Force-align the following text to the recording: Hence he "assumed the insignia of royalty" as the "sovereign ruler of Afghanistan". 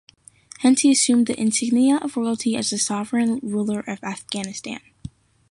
Hence 0.61 0.81
he 0.81 0.89
"assumed 0.89 1.27
the 1.27 1.39
insignia 1.39 1.97
of 1.97 2.17
royalty" 2.17 2.55
as 2.55 2.71
the 2.71 2.79
"sovereign 2.79 3.39
ruler 3.43 3.81
of 3.81 3.99
Afghanistan". 4.03 4.79